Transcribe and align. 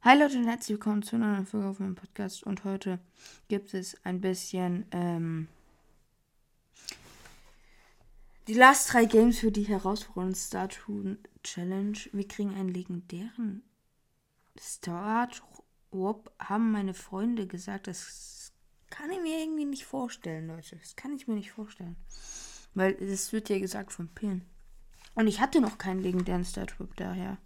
Hi 0.00 0.18
Leute 0.18 0.38
und 0.38 0.46
herzlich 0.46 0.76
willkommen 0.76 1.02
zu 1.02 1.16
einer 1.16 1.32
neuen 1.32 1.46
Folge 1.46 1.68
auf 1.68 1.78
meinem 1.78 1.94
Podcast. 1.94 2.42
Und 2.42 2.64
heute 2.64 2.98
gibt 3.48 3.74
es 3.74 4.02
ein 4.04 4.22
bisschen 4.22 4.86
ähm, 4.90 5.48
die 8.48 8.54
Last 8.54 8.92
drei 8.92 9.04
Games 9.04 9.40
für 9.40 9.52
die 9.52 9.64
herausfordernden 9.64 10.36
Statuen 10.36 11.18
Challenge. 11.42 11.98
Wir 12.12 12.26
kriegen 12.26 12.54
einen 12.54 12.70
legendären 12.70 13.62
Start. 14.58 15.42
Wop 15.90 16.32
haben 16.38 16.72
meine 16.72 16.94
Freunde 16.94 17.46
gesagt, 17.46 17.88
das 17.88 18.52
kann 18.88 19.10
ich 19.10 19.20
mir 19.20 19.38
irgendwie 19.38 19.66
nicht 19.66 19.84
vorstellen, 19.84 20.46
Leute. 20.46 20.76
Das 20.76 20.96
kann 20.96 21.14
ich 21.14 21.28
mir 21.28 21.34
nicht 21.34 21.52
vorstellen. 21.52 21.96
Weil 22.74 22.94
es 22.94 23.32
wird 23.32 23.50
ja 23.50 23.58
gesagt 23.58 23.92
von 23.92 24.08
Pillen. 24.08 24.46
Und 25.14 25.26
ich 25.26 25.40
hatte 25.40 25.60
noch 25.60 25.78
keinen 25.78 26.00
legendären 26.00 26.44
Statue 26.44 26.88
daher. 26.96 27.38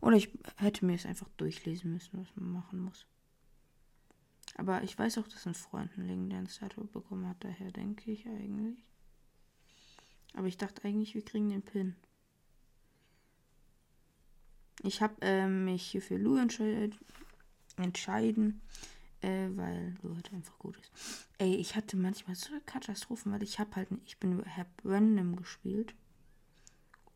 Oder 0.00 0.16
ich 0.16 0.30
hätte 0.56 0.84
mir 0.84 0.94
es 0.94 1.06
einfach 1.06 1.28
durchlesen 1.36 1.92
müssen, 1.92 2.20
was 2.20 2.28
man 2.36 2.52
machen 2.52 2.80
muss. 2.80 3.06
Aber 4.56 4.82
ich 4.82 4.98
weiß 4.98 5.18
auch, 5.18 5.28
dass 5.28 5.46
ein 5.46 5.54
Freund 5.54 5.90
einen 5.96 6.08
legendären 6.08 6.48
Statue 6.48 6.86
bekommen 6.86 7.28
hat, 7.28 7.36
daher 7.40 7.70
denke 7.72 8.10
ich 8.10 8.26
eigentlich. 8.26 8.84
Aber 10.34 10.46
ich 10.46 10.56
dachte 10.56 10.84
eigentlich, 10.84 11.14
wir 11.14 11.24
kriegen 11.24 11.48
den 11.48 11.62
Pin. 11.62 11.96
Ich 14.82 15.02
habe 15.02 15.14
äh, 15.22 15.48
mich 15.48 15.82
hier 15.82 16.02
für 16.02 16.16
Lou 16.16 16.36
entscheid 16.36 16.96
entscheiden, 17.76 18.60
äh, 19.20 19.48
weil 19.50 19.96
Lou 20.02 20.14
halt 20.14 20.32
einfach 20.32 20.58
gut 20.58 20.76
ist. 20.76 20.92
Ey, 21.38 21.56
ich 21.56 21.74
hatte 21.74 21.96
manchmal 21.96 22.36
so 22.36 22.50
Katastrophen, 22.66 23.32
weil 23.32 23.42
ich 23.42 23.58
habe 23.58 23.74
halt, 23.76 23.88
ich 24.06 24.18
bin 24.18 24.44
hab 24.56 24.68
random 24.84 25.36
gespielt 25.36 25.94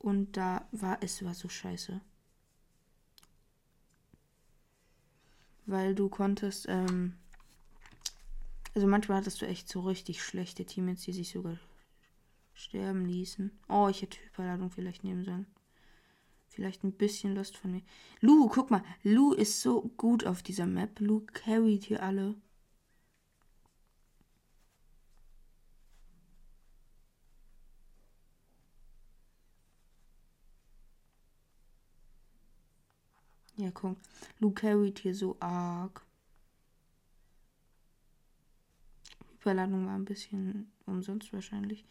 und 0.03 0.37
da 0.37 0.67
war 0.73 0.99
es 1.03 1.25
war 1.25 1.35
so 1.35 1.49
scheiße. 1.49 2.01
weil 5.67 5.95
du 5.95 6.09
konntest, 6.09 6.67
ähm, 6.69 7.15
also 8.75 8.87
manchmal 8.87 9.19
hattest 9.19 9.41
du 9.43 9.47
echt 9.47 9.69
so 9.69 9.81
richtig 9.81 10.23
schlechte 10.23 10.65
Teammates, 10.65 11.05
die 11.05 11.13
sich 11.13 11.31
sogar 11.31 11.59
sterben 12.55 13.07
ließen. 13.07 13.51
Oh, 13.69 13.89
ich 13.89 14.03
hätte 14.03 14.19
Hyperladung 14.25 14.71
vielleicht 14.71 15.05
nehmen 15.05 15.25
sollen. 15.25 15.47
Vielleicht 16.49 16.85
ein 16.85 16.93
bisschen 16.93 17.35
Lust 17.35 17.57
von 17.57 17.73
mir. 17.73 17.83
Lu, 18.21 18.49
guck 18.49 18.71
mal, 18.71 18.85
Lu 19.03 19.33
ist 19.33 19.63
so 19.63 19.83
gut 19.97 20.27
auf 20.27 20.43
dieser 20.43 20.67
Map. 20.67 21.01
Lu 21.01 21.25
carried 21.33 21.85
hier 21.85 22.03
alle. 22.03 22.35
Ja, 33.57 33.71
guck. 33.71 33.97
Luke 34.39 34.61
carried 34.61 34.99
hier 34.99 35.15
so 35.15 35.37
arg. 35.41 36.05
Überladung 39.41 39.87
war 39.87 39.95
ein 39.95 40.05
bisschen 40.05 40.73
umsonst 40.87 41.33
wahrscheinlich. 41.33 41.85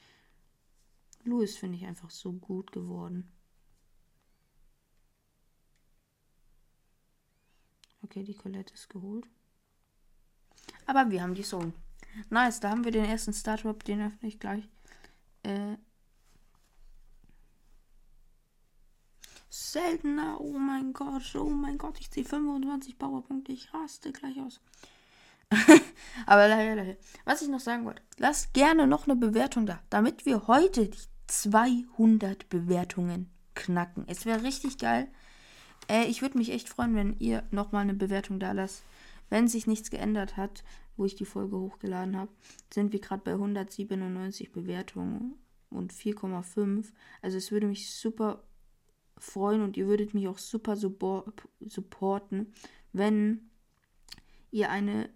Louis 1.24 1.58
finde 1.58 1.78
ich 1.78 1.86
einfach 1.86 2.10
so 2.10 2.32
gut 2.32 2.72
geworden. 2.72 3.32
Okay, 8.04 8.24
die 8.24 8.34
Colette 8.34 8.74
ist 8.74 8.90
geholt. 8.90 9.26
Aber 10.86 11.10
wir 11.12 11.22
haben 11.22 11.36
die 11.36 11.44
Soul. 11.44 11.72
Nice, 12.30 12.60
da 12.60 12.72
haben 12.72 12.84
wir 12.84 12.92
den 12.92 13.06
ersten 13.06 13.34
Start-Drop, 13.34 13.84
den 13.84 14.02
öffne 14.02 14.28
ich 14.28 14.40
gleich. 14.40 14.68
Äh, 15.44 15.78
Seltener. 19.72 20.42
Oh 20.42 20.58
mein 20.58 20.92
Gott, 20.92 21.34
oh 21.36 21.50
mein 21.50 21.78
Gott, 21.78 21.98
ich 22.00 22.12
ziehe 22.12 22.26
25 22.26 23.00
Powerpunkte. 23.00 23.54
Ich 23.54 23.74
raste 23.74 24.12
gleich 24.12 24.38
aus. 24.42 24.60
Aber 26.26 26.48
leider, 26.50 26.76
leider. 26.76 26.98
Was 27.24 27.42
ich 27.42 27.48
noch 27.48 27.62
sagen 27.62 27.86
wollte, 27.86 28.02
lasst 28.18 28.54
gerne 28.54 28.86
noch 28.86 29.06
eine 29.06 29.16
Bewertung 29.16 29.66
da, 29.66 29.80
damit 29.90 30.26
wir 30.26 30.48
heute 30.48 30.90
die 30.90 30.98
200 31.28 32.50
Bewertungen 32.50 33.30
knacken. 33.56 34.04
Es 34.08 34.26
wäre 34.26 34.44
richtig 34.44 34.78
geil. 34.78 35.08
Äh, 35.90 36.06
ich 36.06 36.22
würde 36.22 36.38
mich 36.38 36.52
echt 36.52 36.68
freuen, 36.68 36.96
wenn 36.96 37.16
ihr 37.20 37.44
nochmal 37.52 37.84
eine 37.84 37.94
Bewertung 37.94 38.40
da 38.40 38.52
lasst. 38.52 38.84
Wenn 39.30 39.48
sich 39.48 39.68
nichts 39.68 39.90
geändert 39.90 40.36
hat, 40.36 40.66
wo 40.98 41.06
ich 41.06 41.16
die 41.16 41.26
Folge 41.26 41.58
hochgeladen 41.58 42.18
habe, 42.18 42.32
sind 42.74 42.92
wir 42.92 43.00
gerade 43.00 43.24
bei 43.24 43.32
197 43.32 44.52
Bewertungen 44.52 45.36
und 45.70 45.94
4,5. 45.94 46.88
Also 47.22 47.38
es 47.38 47.52
würde 47.52 47.68
mich 47.68 47.96
super 47.96 48.44
freuen 49.22 49.62
und 49.62 49.78
ihr 49.78 49.88
würdet 49.88 50.14
mich 50.14 50.28
auch 50.28 50.38
super 50.38 50.76
supporten, 50.76 52.54
wenn 52.92 53.50
ihr 54.52 54.70
eine 54.70 55.10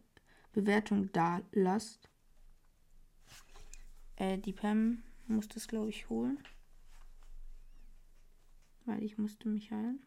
Bewertung 0.54 1.12
da 1.12 1.42
lasst. 1.52 2.10
Äh, 4.16 4.38
die 4.38 4.54
Pam 4.54 5.04
muss 5.28 5.48
das, 5.48 5.68
glaube 5.68 5.90
ich, 5.90 6.10
holen. 6.10 6.40
Weil 8.86 9.04
ich 9.04 9.18
musste 9.18 9.50
mich 9.50 9.72
heilen. 9.72 10.00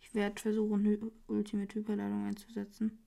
Ich 0.00 0.14
werde 0.14 0.40
versuchen, 0.40 1.12
Ultimate 1.26 1.74
Hyperladung 1.74 2.26
einzusetzen. 2.26 2.98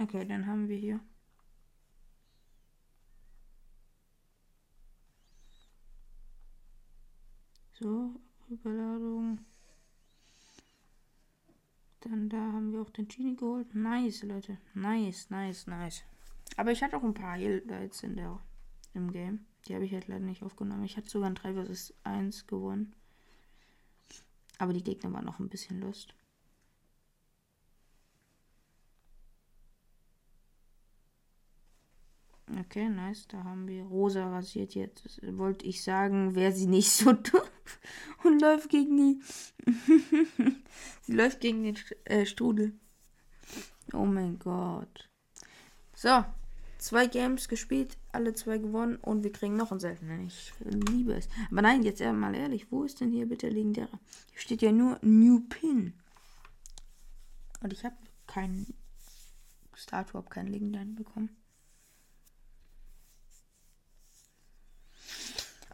Okay, 0.00 0.26
dann 0.26 0.46
haben 0.46 0.68
wir 0.68 0.76
hier 0.76 1.00
So, 7.84 8.14
Überladung. 8.48 9.40
Dann 12.00 12.30
da 12.30 12.38
haben 12.38 12.72
wir 12.72 12.80
auch 12.80 12.88
den 12.88 13.08
Genie 13.08 13.36
geholt. 13.36 13.74
Nice, 13.74 14.22
Leute. 14.22 14.56
Nice, 14.72 15.28
nice, 15.28 15.66
nice. 15.66 16.02
Aber 16.56 16.72
ich 16.72 16.82
hatte 16.82 16.96
auch 16.96 17.02
ein 17.02 17.12
paar 17.12 17.32
Highlights 17.32 18.02
in 18.02 18.16
der, 18.16 18.40
im 18.94 19.12
Game. 19.12 19.44
Die 19.68 19.74
habe 19.74 19.84
ich 19.84 19.92
halt 19.92 20.08
leider 20.08 20.24
nicht 20.24 20.42
aufgenommen. 20.42 20.84
Ich 20.84 20.96
hatte 20.96 21.10
sogar 21.10 21.28
ein 21.28 21.34
3 21.34 21.62
vs 21.62 21.92
1 22.04 22.46
gewonnen. 22.46 22.94
Aber 24.56 24.72
die 24.72 24.82
Gegner 24.82 25.12
waren 25.12 25.26
noch 25.26 25.38
ein 25.38 25.50
bisschen 25.50 25.82
lust. 25.82 26.14
Okay, 32.60 32.88
nice. 32.88 33.26
Da 33.28 33.42
haben 33.42 33.66
wir 33.66 33.84
rosa 33.84 34.28
rasiert 34.28 34.74
jetzt. 34.74 35.20
Wollte 35.38 35.64
ich 35.64 35.82
sagen, 35.82 36.34
wäre 36.34 36.52
sie 36.52 36.66
nicht 36.66 36.90
so 36.90 37.12
dumm 37.12 37.42
und 38.24 38.40
läuft 38.40 38.68
gegen 38.68 38.96
die. 38.96 39.22
sie 41.02 41.12
läuft 41.12 41.40
gegen 41.40 41.62
den 41.62 41.76
äh, 42.04 42.26
Strudel. 42.26 42.74
Oh 43.92 44.04
mein 44.04 44.38
Gott. 44.38 45.08
So, 45.94 46.24
zwei 46.78 47.06
Games 47.06 47.48
gespielt, 47.48 47.96
alle 48.12 48.34
zwei 48.34 48.58
gewonnen 48.58 48.96
und 48.96 49.24
wir 49.24 49.32
kriegen 49.32 49.56
noch 49.56 49.70
einen 49.70 49.80
seltenen. 49.80 50.26
Ich 50.26 50.52
liebe 50.60 51.14
es. 51.14 51.28
Aber 51.50 51.62
nein, 51.62 51.82
jetzt 51.82 52.00
mal 52.00 52.34
ehrlich, 52.34 52.70
wo 52.70 52.84
ist 52.84 53.00
denn 53.00 53.10
hier 53.10 53.26
bitte 53.26 53.48
legendärer? 53.48 54.00
Hier 54.32 54.40
steht 54.40 54.62
ja 54.62 54.70
nur 54.70 54.98
New 55.02 55.40
Pin. 55.48 55.94
Und 57.62 57.72
ich 57.72 57.84
habe 57.84 57.96
keinen 58.26 58.74
Statue, 59.72 60.18
habe 60.18 60.28
keinen 60.28 60.48
legendären 60.48 60.94
bekommen. 60.94 61.30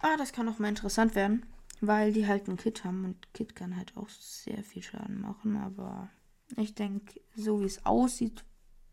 Ah, 0.03 0.16
das 0.16 0.33
kann 0.33 0.49
auch 0.49 0.59
mal 0.59 0.69
interessant 0.69 1.15
werden, 1.15 1.44
weil 1.81 2.12
die 2.12 2.27
halt 2.27 2.49
ein 2.49 2.56
Kit 2.56 2.84
haben 2.84 3.05
und 3.05 3.34
Kit 3.34 3.55
kann 3.55 3.77
halt 3.77 3.97
auch 3.97 4.09
sehr 4.09 4.65
viel 4.65 4.83
Schaden 4.83 5.21
machen, 5.21 5.56
aber 5.56 6.09
ich 6.56 6.75
denke, 6.75 7.21
so 7.37 7.61
wie 7.61 7.66
es 7.66 7.84
aussieht, 7.84 8.44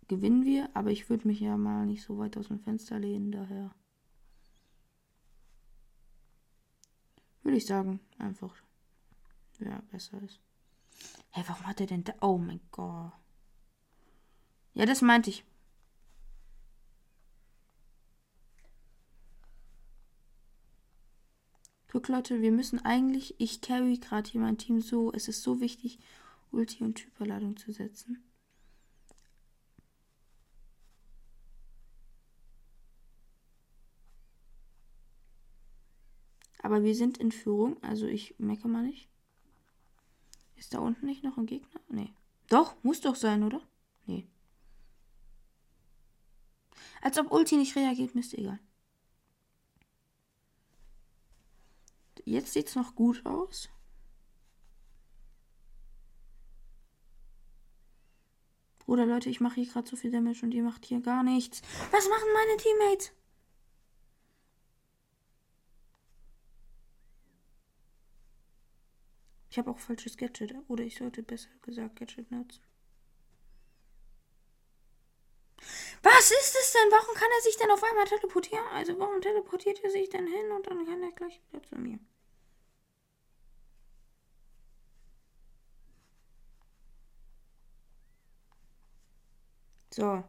gewinnen 0.10 0.44
wir, 0.44 0.70
aber 0.74 0.92
ich 0.92 1.10
würde 1.10 1.28
mich 1.28 1.40
ja 1.40 1.56
mal 1.58 1.86
nicht 1.86 2.04
so 2.04 2.18
weit 2.18 2.38
aus 2.38 2.50
dem 2.50 2.60
Fenster 2.60 3.00
lehnen, 3.00 3.32
daher 3.32 3.74
würde 7.44 7.58
ich 7.58 7.66
sagen, 7.66 8.02
einfach 8.18 8.54
ja, 9.60 9.82
besser 9.90 10.22
ist. 10.22 10.42
Hä, 11.32 11.42
hey, 11.42 11.44
warum 11.48 11.68
hat 11.68 11.80
er 11.80 11.88
denn 11.88 12.04
da? 12.04 12.14
Oh 12.22 12.38
mein 12.38 12.60
Gott. 12.72 13.14
Ja, 14.74 14.86
das 14.86 15.02
meinte 15.02 15.30
ich. 15.30 15.46
Guck 21.98 22.10
Leute, 22.10 22.44
wir 22.44 22.52
müssen 22.52 22.86
eigentlich, 22.86 23.34
ich 23.40 23.60
carry 23.60 23.98
gerade 23.98 24.30
hier 24.30 24.40
mein 24.40 24.60
Team 24.60 24.82
so, 24.82 25.12
es 25.14 25.28
ist 25.28 25.42
so 25.42 25.62
wichtig, 25.62 25.98
Ulti 26.52 26.84
und 26.84 27.00
Hyperladung 27.00 27.58
zu 27.58 27.72
setzen. 27.72 28.24
Aber 36.62 36.84
wir 36.84 36.94
sind 36.94 37.18
in 37.18 37.32
Führung, 37.32 37.82
also 37.82 38.06
ich 38.06 38.36
mecke 38.38 38.68
mal 38.68 38.84
nicht. 38.84 39.10
Ist 40.56 40.76
da 40.76 40.78
unten 40.78 41.08
nicht 41.08 41.24
noch 41.24 41.40
ein 41.40 41.48
Gegner? 41.48 41.82
Nee. 41.90 42.14
Doch, 42.48 42.76
muss 42.84 43.02
doch 43.02 43.16
sein, 43.16 43.42
oder? 43.42 43.60
Nee. 44.06 44.28
Als 47.02 47.18
ob 47.18 47.32
Ulti 47.32 47.58
nicht 47.58 47.76
reagiert, 47.76 48.14
Mist, 48.14 48.36
egal. 48.36 48.60
Jetzt 52.28 52.52
sieht's 52.52 52.76
noch 52.76 52.94
gut 52.94 53.26
aus. 53.26 53.70
Bruder, 58.80 59.06
Leute, 59.06 59.30
ich 59.30 59.40
mache 59.40 59.56
hier 59.56 59.72
gerade 59.72 59.88
so 59.88 59.96
viel 59.96 60.12
Damage 60.12 60.42
und 60.44 60.54
ihr 60.54 60.62
macht 60.62 60.84
hier 60.84 61.00
gar 61.00 61.24
nichts. 61.24 61.62
Was 61.90 62.10
machen 62.10 62.28
meine 62.34 62.58
Teammates? 62.58 63.14
Ich 69.50 69.58
habe 69.58 69.72
auch 69.72 69.80
falsches 69.80 70.18
Gadget. 70.18 70.54
Oder 70.68 70.84
ich 70.84 70.98
sollte 70.98 71.24
besser 71.24 71.48
gesagt 71.62 71.96
Gadget 71.96 72.30
nutzen. 72.30 72.62
Was 76.04 76.32
ist 76.32 76.58
es 76.60 76.74
denn? 76.74 76.92
Warum 76.92 77.16
kann 77.16 77.30
er 77.38 77.42
sich 77.42 77.56
denn 77.56 77.72
auf 77.72 77.82
einmal 77.82 78.06
teleportieren? 78.06 78.68
Also 78.74 79.00
warum 79.00 79.22
teleportiert 79.22 79.82
er 79.82 79.92
sich 79.92 80.10
denn 80.10 80.28
hin 80.28 80.52
und 80.52 80.68
dann 80.68 80.86
kann 80.86 81.02
er 81.02 81.12
gleich 81.14 81.42
wieder 81.50 81.64
zu 81.64 81.76
mir? 81.76 82.00
So. 89.98 90.24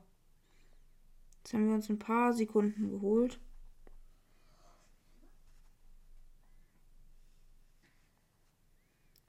Jetzt 1.36 1.52
haben 1.52 1.66
wir 1.68 1.74
uns 1.74 1.90
ein 1.90 1.98
paar 1.98 2.32
Sekunden 2.32 2.88
geholt. 2.88 3.38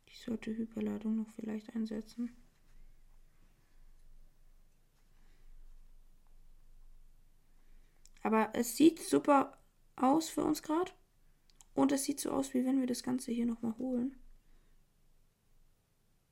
Ich 0.06 0.22
sollte 0.22 0.56
Hyperladung 0.56 1.18
noch 1.18 1.30
vielleicht 1.32 1.76
einsetzen. 1.76 2.34
Aber 8.24 8.52
es 8.54 8.78
sieht 8.78 9.00
super 9.02 9.58
aus 9.98 10.30
für 10.30 10.46
uns 10.46 10.64
gerade. 10.64 10.94
Und 11.74 11.92
es 11.92 12.06
sieht 12.06 12.22
so 12.22 12.32
aus, 12.32 12.54
wie 12.54 12.64
wenn 12.64 12.80
wir 12.80 12.88
das 12.88 13.04
Ganze 13.04 13.34
hier 13.34 13.46
nochmal 13.46 13.78
holen. 13.78 14.16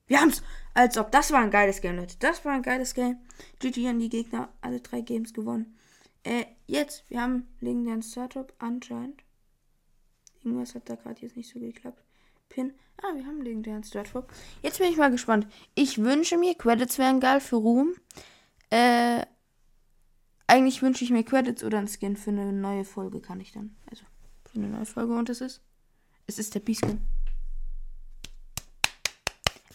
Wir 0.07 0.21
haben's! 0.21 0.41
Als 0.73 0.97
ob. 0.97 1.11
Das 1.11 1.31
war 1.31 1.41
ein 1.41 1.51
geiles 1.51 1.81
Game, 1.81 1.95
Leute. 1.95 2.15
Das 2.19 2.45
war 2.45 2.53
ein 2.53 2.61
geiles 2.61 2.93
Game. 2.93 3.17
GG 3.59 3.87
an 3.87 3.99
die 3.99 4.09
Gegner. 4.09 4.49
Alle 4.61 4.79
drei 4.79 5.01
Games 5.01 5.33
gewonnen. 5.33 5.75
Äh, 6.23 6.45
jetzt. 6.67 7.09
Wir 7.09 7.21
haben 7.21 7.47
legendären 7.61 8.01
Startup 8.01 8.53
anscheinend. 8.59 9.23
Irgendwas 10.43 10.75
hat 10.75 10.89
da 10.89 10.95
gerade 10.95 11.21
jetzt 11.21 11.35
nicht 11.35 11.51
so 11.51 11.59
geklappt. 11.59 12.03
Pin. 12.47 12.73
Ah, 13.01 13.15
wir 13.15 13.25
haben 13.25 13.41
legendären 13.41 13.83
Startup. 13.83 14.31
Jetzt 14.61 14.79
bin 14.79 14.89
ich 14.89 14.97
mal 14.97 15.11
gespannt. 15.11 15.47
Ich 15.75 15.97
wünsche 15.97 16.37
mir, 16.37 16.55
Credits 16.55 16.97
wären 16.97 17.19
geil 17.19 17.39
für 17.41 17.57
Ruhm. 17.57 17.95
Äh, 18.69 19.25
eigentlich 20.47 20.81
wünsche 20.81 21.03
ich 21.03 21.11
mir 21.11 21.23
Credits 21.23 21.63
oder 21.63 21.79
ein 21.79 21.87
Skin 21.87 22.15
für 22.15 22.29
eine 22.29 22.53
neue 22.53 22.85
Folge, 22.85 23.19
kann 23.19 23.41
ich 23.41 23.51
dann. 23.51 23.75
Also, 23.89 24.05
für 24.45 24.59
eine 24.59 24.69
neue 24.69 24.85
Folge 24.85 25.13
und 25.13 25.29
es 25.29 25.41
ist. 25.41 25.61
Es 26.27 26.39
ist 26.39 26.55
der 26.55 26.59
B-Skin. 26.61 27.01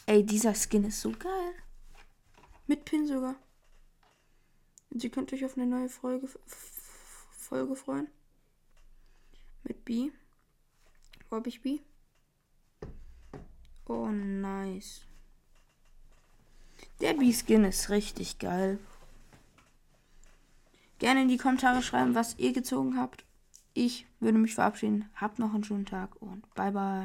Ey, 0.06 0.24
dieser 0.24 0.54
Skin 0.54 0.84
ist 0.84 1.00
so 1.00 1.12
geil. 1.12 1.54
Mit 2.66 2.84
Pin 2.84 3.06
sogar. 3.06 3.36
Ihr 4.90 5.10
könnt 5.10 5.32
euch 5.32 5.44
auf 5.44 5.56
eine 5.56 5.66
neue 5.66 5.88
Folge, 5.88 6.28
Folge 7.30 7.76
freuen. 7.76 8.08
Mit 9.64 9.84
B. 9.84 10.10
Wo 11.30 11.36
hab 11.36 11.46
ich 11.46 11.62
B? 11.62 11.80
Oh, 13.86 14.08
nice. 14.08 15.02
Der 17.00 17.14
B-Skin 17.14 17.64
ist 17.64 17.90
richtig 17.90 18.38
geil. 18.38 18.78
Gerne 20.98 21.22
in 21.22 21.28
die 21.28 21.36
Kommentare 21.36 21.82
schreiben, 21.82 22.14
was 22.14 22.38
ihr 22.38 22.52
gezogen 22.52 22.96
habt. 22.96 23.24
Ich 23.74 24.06
würde 24.20 24.38
mich 24.38 24.54
verabschieden. 24.54 25.08
Habt 25.16 25.38
noch 25.38 25.52
einen 25.52 25.64
schönen 25.64 25.86
Tag 25.86 26.20
und 26.20 26.48
bye 26.54 26.70
bye. 26.70 27.00